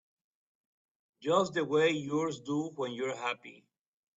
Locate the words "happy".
3.15-3.67